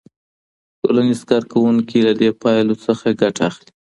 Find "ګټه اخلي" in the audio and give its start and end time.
3.21-3.69